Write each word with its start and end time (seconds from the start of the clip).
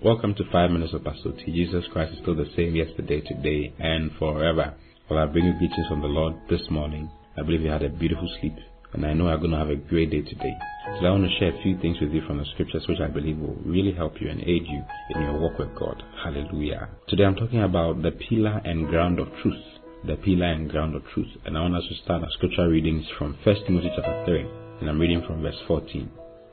Welcome 0.00 0.36
to 0.36 0.44
5 0.52 0.70
Minutes 0.70 0.94
of 0.94 1.02
Pastor 1.02 1.30
Oti. 1.30 1.46
Jesus 1.46 1.84
Christ 1.92 2.12
is 2.12 2.20
still 2.22 2.36
the 2.36 2.48
same 2.54 2.76
yesterday, 2.76 3.20
today, 3.20 3.74
and 3.80 4.12
forever. 4.16 4.74
Well, 5.10 5.18
I 5.18 5.26
bring 5.26 5.46
you 5.46 5.58
greetings 5.58 5.88
from 5.88 6.02
the 6.02 6.06
Lord 6.06 6.36
this 6.48 6.60
morning. 6.70 7.10
I 7.36 7.42
believe 7.42 7.62
you 7.62 7.70
had 7.70 7.82
a 7.82 7.88
beautiful 7.88 8.30
sleep, 8.38 8.54
and 8.92 9.04
I 9.04 9.12
know 9.12 9.26
you're 9.26 9.38
going 9.38 9.50
to 9.50 9.56
have 9.56 9.70
a 9.70 9.74
great 9.74 10.12
day 10.12 10.22
today. 10.22 10.54
So 11.00 11.04
I 11.04 11.10
want 11.10 11.24
to 11.28 11.38
share 11.40 11.50
a 11.52 11.62
few 11.64 11.76
things 11.80 11.96
with 12.00 12.12
you 12.12 12.22
from 12.28 12.38
the 12.38 12.44
scriptures 12.54 12.84
which 12.88 13.00
I 13.00 13.08
believe 13.08 13.38
will 13.38 13.58
really 13.66 13.92
help 13.92 14.20
you 14.20 14.30
and 14.30 14.40
aid 14.40 14.68
you 14.68 14.84
in 15.16 15.22
your 15.22 15.36
walk 15.36 15.58
with 15.58 15.74
God. 15.74 16.00
Hallelujah. 16.22 16.90
Today 17.08 17.24
I'm 17.24 17.34
talking 17.34 17.64
about 17.64 18.00
the 18.00 18.12
pillar 18.12 18.62
and 18.64 18.86
ground 18.86 19.18
of 19.18 19.26
truth. 19.42 19.64
The 20.06 20.14
pillar 20.14 20.46
and 20.46 20.70
ground 20.70 20.94
of 20.94 21.02
truth. 21.12 21.34
And 21.44 21.58
I 21.58 21.62
want 21.62 21.74
us 21.74 21.88
to 21.88 22.04
start 22.04 22.22
our 22.22 22.30
scripture 22.30 22.68
readings 22.68 23.04
from 23.18 23.36
1 23.42 23.56
Timothy 23.66 23.90
chapter 23.96 24.24
3. 24.26 24.46
And 24.80 24.88
I'm 24.88 25.00
reading 25.00 25.24
from 25.26 25.42
verse 25.42 25.58
14. 25.66 26.08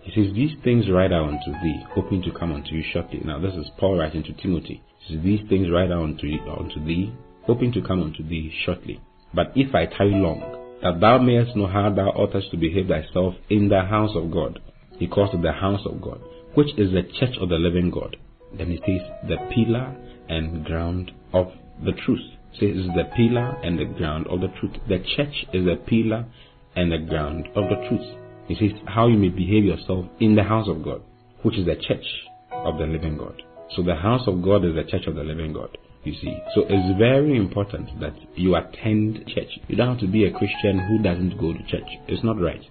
He 0.05 0.11
says, 0.13 0.35
These 0.35 0.55
things 0.63 0.85
write 0.87 1.11
I 1.11 1.19
unto 1.19 1.51
thee, 1.63 1.83
hoping 1.89 2.21
to 2.21 2.31
come 2.31 2.51
unto 2.53 2.75
you 2.75 2.83
shortly. 2.93 3.21
Now, 3.25 3.39
this 3.39 3.55
is 3.55 3.65
Paul 3.79 3.97
writing 3.97 4.21
to 4.23 4.33
Timothy. 4.33 4.83
He 4.99 5.15
says, 5.15 5.23
These 5.23 5.49
things 5.49 5.67
write 5.71 5.91
I 5.91 5.95
unto, 5.95 6.27
unto 6.47 6.85
thee, 6.85 7.11
hoping 7.43 7.71
to 7.71 7.81
come 7.81 8.03
unto 8.03 8.21
thee 8.21 8.53
shortly. 8.65 9.01
But 9.33 9.51
if 9.55 9.73
I 9.73 9.87
tarry 9.87 10.13
long, 10.13 10.77
that 10.83 10.99
thou 10.99 11.17
mayest 11.17 11.55
know 11.55 11.65
how 11.65 11.89
thou 11.89 12.11
oughtest 12.11 12.51
to 12.51 12.57
behave 12.57 12.87
thyself 12.87 13.33
in 13.49 13.67
the 13.67 13.81
house 13.81 14.11
of 14.15 14.29
God. 14.29 14.59
He 14.99 15.07
calls 15.07 15.33
it 15.33 15.41
the 15.41 15.51
house 15.51 15.81
of 15.85 15.99
God, 16.01 16.21
which 16.53 16.69
is 16.77 16.91
the 16.91 17.01
church 17.19 17.35
of 17.41 17.49
the 17.49 17.55
living 17.55 17.89
God. 17.89 18.15
Then 18.55 18.69
he 18.69 18.77
says, 18.77 19.01
the 19.27 19.37
pillar 19.55 19.95
and 20.29 20.63
ground 20.65 21.11
of 21.33 21.51
the 21.83 21.93
truth. 21.93 22.21
Says 22.53 22.77
is 22.77 22.87
the 22.95 23.09
pillar 23.17 23.57
and 23.63 23.79
the 23.79 23.85
ground 23.85 24.27
of 24.27 24.39
the 24.39 24.49
truth. 24.59 24.77
The 24.87 24.99
church 25.15 25.45
is 25.51 25.65
the 25.65 25.77
pillar 25.87 26.27
and 26.75 26.91
the 26.91 26.99
ground 26.99 27.47
of 27.55 27.69
the 27.69 27.87
truth. 27.89 28.24
He 28.47 28.55
says 28.55 28.77
how 28.85 29.07
you 29.07 29.17
may 29.17 29.29
behave 29.29 29.65
yourself 29.65 30.05
in 30.19 30.35
the 30.35 30.43
house 30.43 30.67
of 30.67 30.83
God, 30.83 31.01
which 31.41 31.57
is 31.57 31.65
the 31.65 31.75
church 31.75 32.05
of 32.51 32.77
the 32.77 32.85
living 32.85 33.17
God. 33.17 33.41
So 33.75 33.83
the 33.83 33.95
house 33.95 34.27
of 34.27 34.43
God 34.43 34.63
is 34.63 34.75
the 34.75 34.83
church 34.83 35.07
of 35.07 35.15
the 35.15 35.23
living 35.23 35.53
God. 35.53 35.77
You 36.03 36.13
see, 36.21 36.37
so 36.53 36.61
it's 36.69 36.99
very 36.99 37.35
important 37.35 37.99
that 37.99 38.13
you 38.35 38.55
attend 38.55 39.25
church. 39.27 39.49
You 39.67 39.75
don't 39.75 39.89
have 39.89 39.99
to 40.01 40.07
be 40.07 40.25
a 40.25 40.31
Christian 40.31 40.77
who 40.77 41.01
doesn't 41.01 41.39
go 41.39 41.51
to 41.51 41.59
church. 41.65 41.89
It's 42.07 42.23
not 42.23 42.39
right. 42.39 42.61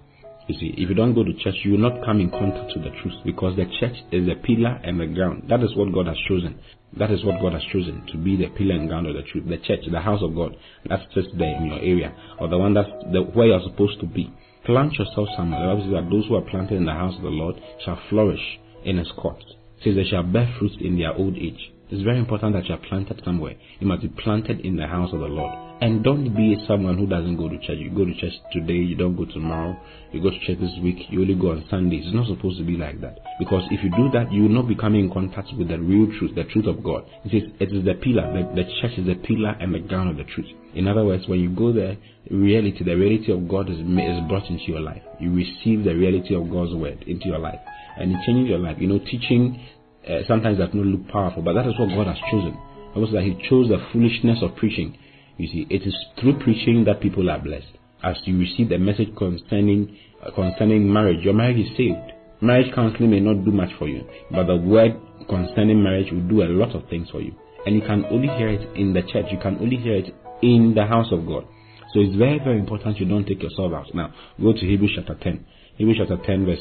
You 0.47 0.57
see, 0.59 0.73
if 0.77 0.87
you 0.89 0.95
don't 0.95 1.13
go 1.13 1.23
to 1.23 1.33
church, 1.33 1.55
you 1.63 1.71
will 1.71 1.89
not 1.89 2.05
come 2.05 2.21
in 2.21 2.29
contact 2.29 2.71
with 2.75 2.85
the 2.85 2.91
truth 3.01 3.15
because 3.25 3.57
the 3.57 3.65
church 3.79 3.97
is 4.11 4.27
the 4.27 4.35
pillar 4.35 4.79
and 4.83 4.99
the 4.99 5.07
ground. 5.07 5.47
That 5.49 5.63
is 5.63 5.75
what 5.75 5.91
God 5.91 6.07
has 6.07 6.17
chosen. 6.29 6.59
That 6.97 7.11
is 7.11 7.25
what 7.25 7.41
God 7.41 7.53
has 7.53 7.63
chosen 7.73 8.05
to 8.11 8.17
be 8.17 8.37
the 8.37 8.47
pillar 8.55 8.75
and 8.75 8.87
ground 8.87 9.07
of 9.07 9.15
the 9.15 9.23
truth. 9.23 9.49
The 9.49 9.57
church, 9.57 9.83
the 9.91 9.99
house 9.99 10.21
of 10.23 10.33
God, 10.33 10.55
that's 10.87 11.03
just 11.13 11.29
there 11.37 11.57
in 11.57 11.65
your 11.65 11.79
area, 11.79 12.15
or 12.39 12.47
the 12.47 12.57
one 12.57 12.73
that's 12.73 12.89
the, 13.11 13.21
where 13.21 13.47
you're 13.47 13.67
supposed 13.67 13.99
to 13.99 14.05
be. 14.05 14.31
Plant 14.65 14.93
yourself 14.93 15.29
somewhere. 15.37 15.61
The 15.61 15.67
Bible 15.67 15.83
says 15.83 15.93
that 15.93 16.09
those 16.09 16.25
who 16.27 16.35
are 16.35 16.49
planted 16.49 16.75
in 16.75 16.85
the 16.85 16.93
house 16.93 17.15
of 17.15 17.21
the 17.21 17.29
Lord 17.29 17.55
shall 17.85 17.99
flourish 18.09 18.59
in 18.83 18.97
his 18.97 19.11
courts. 19.15 19.45
It 19.77 19.83
says 19.83 19.95
they 19.95 20.09
shall 20.09 20.23
bear 20.23 20.51
fruit 20.57 20.81
in 20.81 20.97
their 20.97 21.13
old 21.13 21.35
age. 21.37 21.71
It's 21.91 22.01
very 22.03 22.17
important 22.17 22.53
that 22.53 22.65
you 22.67 22.73
are 22.73 22.81
planted 22.89 23.21
somewhere. 23.23 23.53
You 23.79 23.85
must 23.85 24.01
be 24.01 24.07
planted 24.07 24.61
in 24.61 24.75
the 24.75 24.87
house 24.87 25.13
of 25.13 25.19
the 25.19 25.27
Lord. 25.27 25.53
And 25.81 26.03
don't 26.03 26.33
be 26.35 26.57
someone 26.67 26.97
who 26.97 27.05
doesn't 27.05 27.37
go 27.37 27.47
to 27.47 27.57
church. 27.59 27.77
You 27.77 27.91
go 27.91 28.05
to 28.05 28.13
church 28.15 28.33
today, 28.51 28.73
you 28.73 28.95
don't 28.95 29.15
go 29.15 29.25
tomorrow. 29.25 29.77
You 30.11 30.21
go 30.23 30.31
to 30.31 30.39
church 30.39 30.57
this 30.59 30.71
week, 30.81 30.97
you 31.09 31.21
only 31.21 31.35
go 31.35 31.51
on 31.51 31.63
Sundays. 31.69 32.05
It's 32.05 32.15
not 32.15 32.27
supposed 32.27 32.57
to 32.57 32.63
be 32.63 32.75
like 32.75 33.01
that. 33.01 33.19
Because 33.37 33.63
if 33.69 33.83
you 33.83 33.91
do 33.91 34.09
that, 34.13 34.31
you 34.31 34.43
will 34.43 34.55
not 34.55 34.67
be 34.67 34.75
coming 34.75 35.05
in 35.05 35.11
contact 35.11 35.49
with 35.57 35.67
the 35.67 35.77
real 35.77 36.07
truth, 36.17 36.33
the 36.33 36.45
truth 36.45 36.65
of 36.65 36.81
God. 36.83 37.05
It 37.25 37.31
says 37.31 37.51
it 37.59 37.75
is 37.75 37.85
the 37.85 37.93
pillar, 37.93 38.33
the, 38.33 38.63
the 38.63 38.65
church 38.81 38.97
is 38.97 39.05
the 39.05 39.15
pillar 39.21 39.55
and 39.59 39.75
the 39.75 39.79
ground 39.79 40.09
of 40.09 40.17
the 40.17 40.23
truth. 40.23 40.47
In 40.73 40.87
other 40.87 41.05
words, 41.05 41.27
when 41.27 41.39
you 41.39 41.49
go 41.49 41.71
there, 41.71 41.97
reality, 42.31 42.83
the 42.83 42.95
reality 42.95 43.31
of 43.31 43.47
God 43.47 43.69
is, 43.69 43.77
is 43.77 44.27
brought 44.27 44.49
into 44.49 44.65
your 44.65 44.81
life. 44.81 45.03
You 45.19 45.35
receive 45.35 45.83
the 45.83 45.93
reality 45.93 46.33
of 46.33 46.49
God's 46.49 46.73
word 46.73 47.03
into 47.05 47.27
your 47.27 47.39
life. 47.39 47.59
And 47.97 48.11
it 48.11 48.17
changes 48.25 48.49
your 48.49 48.59
life. 48.59 48.77
You 48.79 48.87
know, 48.87 48.99
teaching 48.99 49.61
uh, 50.09 50.21
sometimes 50.27 50.57
that 50.59 50.73
not 50.73 50.85
look 50.85 51.07
powerful, 51.07 51.41
but 51.41 51.53
that 51.53 51.67
is 51.67 51.73
what 51.79 51.89
God 51.89 52.07
has 52.07 52.17
chosen. 52.31 52.57
Also, 52.95 53.13
that 53.13 53.23
He 53.23 53.35
chose 53.49 53.69
the 53.69 53.83
foolishness 53.91 54.39
of 54.41 54.55
preaching. 54.55 54.97
You 55.37 55.47
see, 55.47 55.67
it 55.69 55.81
is 55.83 55.95
through 56.19 56.39
preaching 56.39 56.85
that 56.85 57.01
people 57.01 57.29
are 57.29 57.39
blessed. 57.39 57.67
As 58.03 58.15
you 58.25 58.37
receive 58.37 58.69
the 58.69 58.77
message 58.77 59.09
concerning 59.17 59.97
uh, 60.23 60.31
concerning 60.31 60.91
marriage, 60.91 61.23
your 61.23 61.33
marriage 61.33 61.65
is 61.65 61.77
saved. 61.77 62.13
Marriage 62.41 62.73
counseling 62.75 63.09
may 63.09 63.19
not 63.19 63.43
do 63.43 63.51
much 63.51 63.69
for 63.79 63.87
you, 63.87 64.07
but 64.31 64.45
the 64.45 64.55
word 64.55 64.99
concerning 65.27 65.81
marriage 65.81 66.11
will 66.11 66.27
do 66.27 66.43
a 66.43 66.49
lot 66.51 66.75
of 66.75 66.87
things 66.89 67.09
for 67.09 67.21
you. 67.21 67.33
And 67.65 67.75
you 67.75 67.81
can 67.81 68.05
only 68.11 68.27
hear 68.37 68.49
it 68.49 68.77
in 68.77 68.93
the 68.93 69.01
church. 69.01 69.25
You 69.31 69.39
can 69.39 69.57
only 69.57 69.77
hear 69.77 69.95
it 69.95 70.13
in 70.41 70.73
the 70.75 70.85
house 70.85 71.07
of 71.11 71.25
God. 71.25 71.47
So 71.93 72.01
it's 72.01 72.15
very, 72.15 72.39
very 72.39 72.59
important 72.59 72.99
you 72.99 73.07
don't 73.07 73.25
take 73.25 73.41
yourself 73.41 73.73
out. 73.73 73.95
Now, 73.95 74.13
go 74.39 74.53
to 74.53 74.59
Hebrews 74.59 74.93
chapter 74.95 75.15
10. 75.15 75.45
Hebrews 75.77 75.97
chapter 75.97 76.17
10, 76.23 76.45
verse 76.45 76.59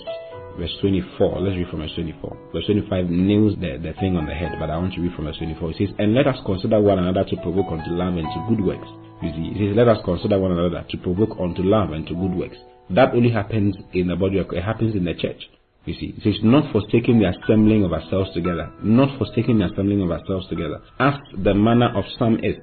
verse 0.58 0.72
24. 0.80 1.40
Let's 1.40 1.56
read 1.56 1.68
from 1.68 1.80
verse 1.80 1.94
24. 1.94 2.50
Verse 2.52 2.66
25 2.66 3.10
nails 3.10 3.54
the, 3.60 3.78
the 3.82 3.92
thing 4.00 4.16
on 4.16 4.26
the 4.26 4.34
head, 4.34 4.56
but 4.58 4.70
I 4.70 4.76
want 4.78 4.94
to 4.94 5.00
read 5.00 5.14
from 5.14 5.26
verse 5.26 5.38
24. 5.38 5.70
It 5.70 5.76
says, 5.78 5.88
And 5.98 6.14
let 6.14 6.26
us 6.26 6.38
consider 6.46 6.80
one 6.80 6.98
another 6.98 7.24
to 7.24 7.36
provoke 7.42 7.70
unto 7.70 7.90
love 7.90 8.16
and 8.16 8.26
to 8.26 8.40
good 8.48 8.64
works. 8.64 8.88
You 9.22 9.30
see, 9.32 9.46
it 9.54 9.58
says, 9.58 9.76
Let 9.76 9.88
us 9.88 9.98
consider 10.04 10.38
one 10.38 10.52
another 10.52 10.84
to 10.88 10.96
provoke 10.98 11.36
unto 11.40 11.62
love 11.62 11.92
and 11.92 12.06
to 12.06 12.14
good 12.14 12.34
works. 12.34 12.56
That 12.90 13.14
only 13.14 13.30
happens 13.30 13.76
in 13.92 14.08
the 14.08 14.16
body 14.16 14.38
of 14.38 14.52
it 14.52 14.62
happens 14.62 14.94
in 14.94 15.04
the 15.04 15.14
church. 15.14 15.40
You 15.84 15.94
see, 15.94 16.14
it 16.16 16.22
says, 16.22 16.40
Not 16.42 16.72
forsaking 16.72 17.20
the 17.20 17.32
assembling 17.32 17.84
of 17.84 17.92
ourselves 17.92 18.30
together. 18.34 18.72
Not 18.82 19.16
forsaking 19.18 19.58
the 19.58 19.66
assembling 19.66 20.02
of 20.02 20.10
ourselves 20.10 20.48
together. 20.48 20.80
As 20.98 21.14
the 21.42 21.54
manner 21.54 21.92
of 21.96 22.04
some 22.18 22.38
is. 22.42 22.56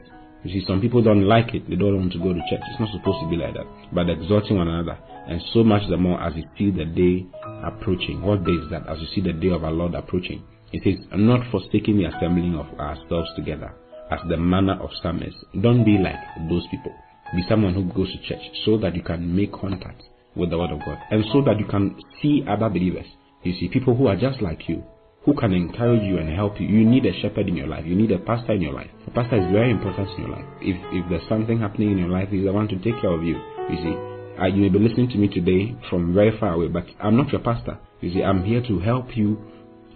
You 0.43 0.49
see, 0.59 0.65
some 0.65 0.81
people 0.81 1.03
don't 1.03 1.27
like 1.27 1.53
it. 1.53 1.69
They 1.69 1.75
don't 1.75 1.97
want 1.97 2.13
to 2.13 2.17
go 2.17 2.33
to 2.33 2.41
church. 2.49 2.65
It's 2.65 2.79
not 2.79 2.89
supposed 2.89 3.21
to 3.21 3.29
be 3.29 3.37
like 3.37 3.53
that. 3.53 3.65
But 3.93 4.09
exhorting 4.09 4.57
one 4.57 4.67
another. 4.67 4.97
And 5.27 5.39
so 5.53 5.63
much 5.63 5.83
the 5.89 5.97
more 5.97 6.19
as 6.21 6.33
you 6.35 6.43
see 6.57 6.71
the 6.71 6.85
day 6.85 7.27
approaching. 7.63 8.21
What 8.21 8.43
day 8.45 8.53
is 8.53 8.69
that? 8.71 8.87
As 8.87 8.99
you 8.99 9.07
see 9.13 9.21
the 9.21 9.33
day 9.33 9.49
of 9.49 9.63
our 9.63 9.71
Lord 9.71 9.95
approaching. 9.95 10.43
It 10.73 10.83
says, 10.83 11.05
not 11.13 11.51
forsaking 11.51 11.97
the 11.97 12.05
assembling 12.05 12.55
of 12.55 12.67
ourselves 12.79 13.29
together, 13.35 13.73
as 14.09 14.19
the 14.29 14.37
manner 14.37 14.79
of 14.81 14.89
some 15.03 15.21
is. 15.21 15.33
Don't 15.61 15.83
be 15.83 15.97
like 15.97 16.49
those 16.49 16.65
people. 16.71 16.93
Be 17.35 17.43
someone 17.49 17.73
who 17.73 17.83
goes 17.85 18.11
to 18.11 18.27
church 18.27 18.43
so 18.65 18.77
that 18.77 18.95
you 18.95 19.03
can 19.03 19.35
make 19.35 19.51
contact 19.53 20.01
with 20.35 20.49
the 20.49 20.57
Word 20.57 20.71
of 20.71 20.79
God 20.79 20.97
and 21.11 21.23
so 21.31 21.41
that 21.41 21.59
you 21.59 21.65
can 21.65 21.99
see 22.21 22.43
other 22.47 22.69
believers. 22.69 23.05
You 23.43 23.53
see, 23.59 23.69
people 23.69 23.95
who 23.95 24.07
are 24.07 24.15
just 24.15 24.41
like 24.41 24.67
you, 24.69 24.83
who 25.23 25.33
can 25.35 25.53
encourage 25.53 26.03
you 26.03 26.17
and 26.17 26.29
help 26.29 26.59
you. 26.59 26.67
You 26.67 26.85
need 26.85 27.05
a 27.05 27.13
shepherd 27.21 27.47
in 27.47 27.55
your 27.55 27.67
life. 27.67 27.85
You 27.85 27.95
need 27.95 28.11
a 28.11 28.19
pastor 28.19 28.53
in 28.53 28.61
your 28.61 28.73
life. 28.73 28.89
A 29.07 29.11
pastor 29.11 29.37
is 29.37 29.51
very 29.51 29.71
important 29.71 30.09
in 30.17 30.23
your 30.25 30.31
life. 30.31 30.45
If 30.61 30.77
if 30.93 31.09
there's 31.09 31.29
something 31.29 31.59
happening 31.59 31.91
in 31.91 31.97
your 31.97 32.09
life, 32.09 32.29
he's 32.29 32.43
the 32.43 32.51
one 32.51 32.67
to 32.69 32.75
take 32.77 32.99
care 33.01 33.11
of 33.11 33.23
you. 33.23 33.39
You 33.69 33.77
see, 33.77 34.10
I, 34.41 34.47
you 34.47 34.59
may 34.59 34.69
be 34.69 34.79
listening 34.79 35.07
to 35.09 35.17
me 35.17 35.27
today 35.27 35.75
from 35.87 36.15
very 36.15 36.35
far 36.39 36.53
away, 36.53 36.67
but 36.67 36.85
I'm 36.99 37.15
not 37.15 37.29
your 37.31 37.41
pastor. 37.41 37.77
You 38.01 38.11
see, 38.11 38.23
I'm 38.23 38.43
here 38.43 38.63
to 38.67 38.79
help 38.79 39.15
you 39.15 39.37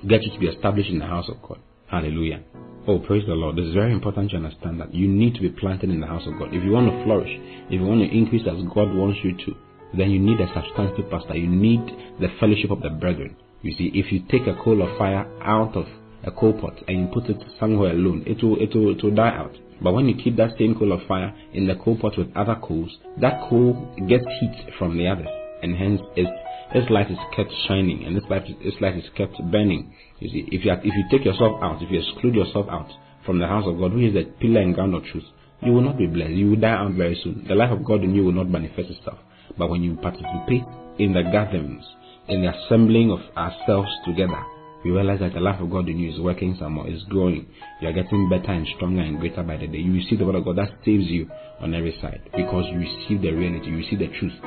get 0.07 0.21
you 0.21 0.31
to 0.31 0.39
be 0.39 0.45
established 0.45 0.91
in 0.91 0.99
the 0.99 1.07
house 1.07 1.27
of 1.29 1.41
God. 1.41 1.57
Hallelujah. 1.87 2.43
Oh, 2.87 2.99
praise 2.99 3.23
the 3.25 3.33
Lord. 3.33 3.57
It's 3.57 3.73
very 3.73 3.91
important 3.91 4.29
to 4.29 4.37
understand 4.37 4.79
that 4.81 4.93
you 4.93 5.07
need 5.07 5.33
to 5.33 5.41
be 5.41 5.49
planted 5.49 5.89
in 5.89 5.99
the 5.99 6.05
house 6.05 6.27
of 6.27 6.37
God. 6.37 6.53
If 6.53 6.63
you 6.63 6.69
want 6.69 6.91
to 6.91 7.03
flourish, 7.03 7.31
if 7.33 7.71
you 7.71 7.81
want 7.81 8.01
to 8.01 8.15
increase 8.15 8.43
as 8.45 8.61
God 8.71 8.93
wants 8.93 9.17
you 9.23 9.35
to, 9.35 9.55
then 9.97 10.11
you 10.11 10.19
need 10.19 10.39
a 10.39 10.53
substantive 10.53 11.09
pastor. 11.09 11.35
You 11.35 11.47
need 11.47 11.81
the 12.21 12.27
fellowship 12.39 12.69
of 12.69 12.83
the 12.83 12.91
brethren. 12.91 13.35
You 13.63 13.73
see, 13.73 13.89
if 13.95 14.11
you 14.11 14.21
take 14.29 14.45
a 14.45 14.53
coal 14.63 14.83
of 14.83 14.95
fire 14.99 15.25
out 15.41 15.75
of 15.75 15.87
a 16.23 16.29
coal 16.29 16.53
pot 16.53 16.77
and 16.87 16.99
you 16.99 17.07
put 17.11 17.31
it 17.31 17.41
somewhere 17.59 17.93
alone, 17.93 18.23
it 18.27 18.43
will, 18.43 18.61
it 18.61 18.75
will, 18.75 18.93
it 18.95 19.03
will 19.03 19.15
die 19.15 19.35
out. 19.35 19.57
But 19.81 19.93
when 19.93 20.07
you 20.07 20.15
keep 20.15 20.37
that 20.37 20.57
same 20.57 20.75
coal 20.75 20.93
of 20.93 21.05
fire 21.07 21.33
in 21.53 21.67
the 21.67 21.75
coal 21.75 21.97
pot 21.97 22.17
with 22.17 22.35
other 22.35 22.55
coals, 22.61 22.97
that 23.21 23.41
coal 23.49 23.73
gets 24.07 24.25
heat 24.39 24.73
from 24.77 24.97
the 24.97 25.07
others, 25.07 25.27
and 25.61 25.75
hence 25.75 26.01
its 26.15 26.29
its 26.73 26.89
light 26.89 27.11
is 27.11 27.17
kept 27.35 27.53
shining, 27.67 28.05
and 28.05 28.17
its 28.17 28.25
light 28.29 28.43
its 28.47 28.77
light 28.81 28.97
is 28.97 29.09
kept 29.15 29.35
burning. 29.51 29.93
You 30.19 30.29
see, 30.29 30.47
if 30.51 30.65
you 30.65 30.71
if 30.71 30.83
you 30.83 31.03
take 31.11 31.25
yourself 31.25 31.61
out, 31.61 31.81
if 31.81 31.91
you 31.91 31.99
exclude 31.99 32.35
yourself 32.35 32.67
out 32.69 32.89
from 33.25 33.39
the 33.39 33.47
house 33.47 33.65
of 33.67 33.77
God, 33.77 33.93
which 33.93 34.05
is 34.05 34.13
the 34.13 34.23
pillar 34.39 34.61
and 34.61 34.73
ground 34.73 34.95
of 34.95 35.03
truth, 35.05 35.25
you 35.61 35.73
will 35.73 35.81
not 35.81 35.97
be 35.97 36.07
blessed. 36.07 36.31
You 36.31 36.51
will 36.51 36.59
die 36.59 36.71
out 36.71 36.93
very 36.93 37.19
soon. 37.23 37.45
The 37.47 37.55
life 37.55 37.71
of 37.71 37.83
God 37.83 38.03
in 38.03 38.15
you 38.15 38.23
will 38.23 38.31
not 38.31 38.49
manifest 38.49 38.89
itself. 38.89 39.19
But 39.57 39.69
when 39.69 39.83
you 39.83 39.95
participate 39.95 40.63
in 40.99 41.13
the 41.13 41.23
gatherings, 41.23 41.83
in 42.27 42.41
the 42.41 42.53
assembling 42.53 43.11
of 43.11 43.19
ourselves 43.37 43.89
together, 44.05 44.41
you 44.85 44.93
realize 44.95 45.19
that 45.19 45.33
the 45.33 45.39
life 45.39 45.59
of 45.59 45.71
God 45.71 45.89
in 45.89 45.97
you 45.97 46.13
is 46.13 46.19
working 46.19 46.55
some 46.59 46.73
more, 46.73 46.87
is 46.87 47.03
growing. 47.09 47.47
You 47.81 47.89
are 47.89 47.93
getting 47.93 48.29
better 48.29 48.51
and 48.51 48.67
stronger 48.75 49.01
and 49.01 49.19
greater 49.19 49.43
by 49.43 49.57
the 49.57 49.67
day. 49.67 49.79
You 49.79 49.93
receive 49.93 50.19
the 50.19 50.25
word 50.25 50.35
of 50.35 50.45
God 50.45 50.57
that 50.57 50.69
saves 50.85 51.09
you 51.09 51.29
on 51.59 51.73
every 51.73 51.97
side 52.01 52.21
because 52.35 52.65
you 52.71 52.79
receive 52.79 53.21
the 53.21 53.31
reality, 53.31 53.67
you 53.67 53.77
receive 53.77 53.99
the 53.99 54.13
truth. 54.19 54.37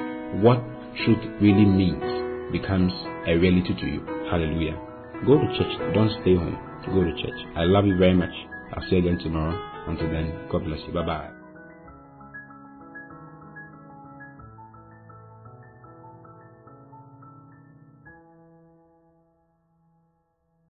What 0.41 0.63
truth 1.05 1.21
really 1.41 1.67
means 1.67 2.53
becomes 2.53 2.93
a 3.27 3.35
reality 3.35 3.75
to 3.75 3.87
you. 3.87 4.01
Hallelujah. 4.31 4.79
Go 5.27 5.37
to 5.37 5.47
church. 5.59 5.75
Don't 5.95 6.11
stay 6.23 6.37
home. 6.37 6.57
Go 6.87 7.03
to 7.03 7.13
church. 7.21 7.41
I 7.57 7.65
love 7.65 7.87
you 7.87 7.99
very 7.99 8.15
much. 8.15 8.33
I'll 8.73 8.83
see 8.89 8.97
you 8.97 9.09
again 9.09 9.19
tomorrow. 9.19 9.59
Until 9.89 10.11
then, 10.11 10.49
God 10.51 10.65
bless 10.65 10.81
you. 10.87 10.93
Bye 10.93 11.07
bye. 11.07 11.38